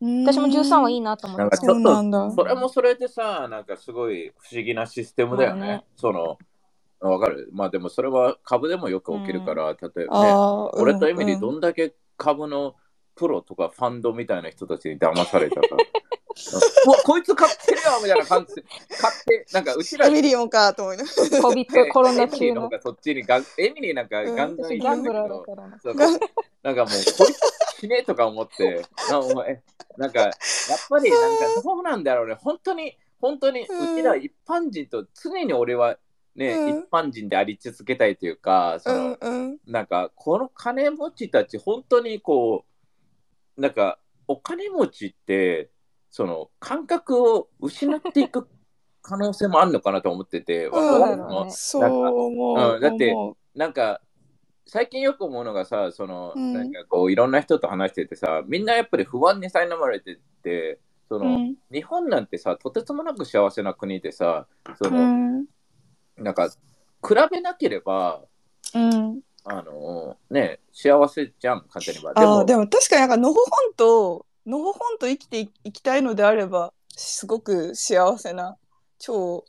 [0.00, 1.42] 私私も13はいいなと思ってた。
[1.42, 2.28] なんかちょっそうなんだ。
[2.28, 5.82] と、それもそれでさ、なんかすごい不思議なシステムだよね。
[5.96, 6.36] その、
[7.00, 7.48] わかる。
[7.52, 10.32] まあでもそれは株でもよく起きるから、例えばね、
[10.74, 11.40] 俺とエミリーうん。
[11.40, 12.74] どんだけ株の
[13.14, 15.68] プロとかファンドみたいな人たちに騙されたか。
[16.86, 18.56] うわこいつ買ってるよみたいな感じ。
[18.56, 18.64] で
[18.98, 22.68] 買って、なんかうちらエミリーもかと思いながらコビットコロナエミリ中のーの方。
[22.70, 25.54] がそっちにガン、エミリーなんかうんガンガン私ギャンブラーだか。
[25.54, 26.72] らな。
[26.72, 29.62] んかもう、こいつ死ねとか思って、なお前
[29.96, 30.32] なんか、やっ
[30.88, 32.34] ぱりなんかそうなんだろうね。
[32.34, 35.98] 本当に、本当に、ううんちら一般人と常に俺は
[36.36, 36.68] ね、うん。
[36.80, 39.58] 一般人であり続けたいというか、その、うんうん。
[39.66, 42.64] なんか、この金持ちたち、本当にこ
[43.56, 45.70] う、なんか、お金持ちって、
[46.10, 48.48] その、感覚を失っていく
[49.02, 51.02] 可能性もあるのかなと思ってて、わうん。
[51.02, 54.00] かるのそう思ううんだって思なんか、
[54.66, 56.52] 最近よく思うのがさ、その、うん。
[56.52, 61.56] なんかこう、いろんな人と話しててさ、みんなやっぱり不安に苛まれてて、その、うん。
[61.70, 64.48] 日本なんてさ、とてつもなく幸せな国でさ、
[64.82, 65.46] その、うん
[66.16, 68.22] なんか、比べなければ、
[68.74, 69.20] うん。
[69.44, 72.14] あの、ね、幸せじゃん、簡単に言えば。
[72.14, 78.56] であもーでも確かになんかのほほんとのほほんと生きていいきたいのであればすごく幸せな
[78.98, 79.44] 超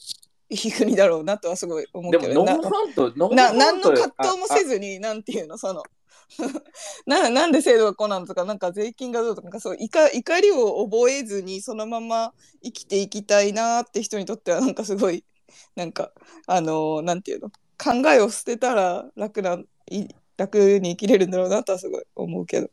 [0.49, 5.83] いい国だろうなとはすごい思うでも、けどなノブファンと、ノブフなァン何のと葛藤もせずになんていうのその。
[7.05, 15.23] ななんで制度がこうなのとかなんか税金がどうとかなんかそう怒怒りを覚えずにそのまま生きていきたいなって人にとってはなんかすごい
[15.75, 16.11] なんか
[16.47, 17.49] あのーなんていうの？
[17.77, 22.69] 考えを捨てたら楽ない楽に生きれるんだろうなとはすごい思うけど。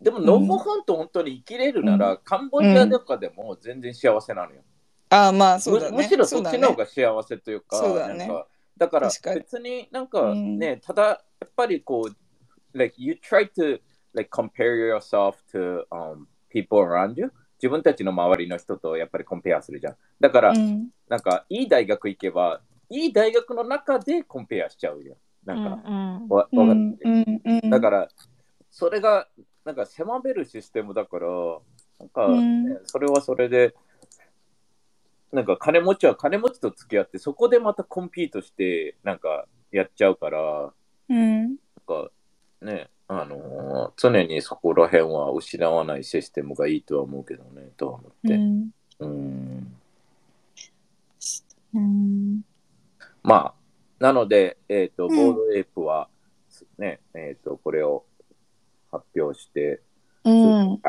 [0.00, 4.62] でも、ノブファンと本当に生きれるなら、カンボジアとかでも全然幸せなのよ。
[5.10, 5.96] ああまあそうだね。
[5.96, 8.18] むむしろそっちの方がが幸せというか、そうだね。
[8.18, 13.80] なんかだから別になんかね、ただやっぱりこう、like you try to
[14.12, 19.96] like compare yourself to、um, people around you 自分たちの周りの人とやっぱりコンペアするじゃん。
[20.20, 20.88] だから、うん。
[21.08, 25.16] なんかいい大学行けば、いい大学の中でコンペアしちゃうよ。
[25.44, 27.70] なんか、うんわうんうんうん。
[27.70, 28.08] だから、
[28.70, 29.28] それが
[29.64, 31.28] なんか狭めるシステムだから、
[32.00, 32.64] なんか、うん。
[32.68, 33.74] ねそれはそれで、
[35.32, 40.72] なんか金持ちは金持ちと付き合って、そこでまたコンピートして、なんかやっちゃうから、
[41.08, 41.42] うん。
[41.42, 42.10] なんか
[42.62, 48.34] ね、うあのー常にそこら辺は失わないシステムがいいとは思うけどね、とは思って。
[48.34, 48.70] うん。
[49.00, 49.76] うん
[51.74, 52.42] うん。
[53.22, 53.54] まあ、
[53.98, 56.08] なので、えっ、と、うんボードエイプは、
[56.78, 58.04] ね、えっ、と、これを
[58.90, 59.80] 発表して、
[60.24, 60.80] うん。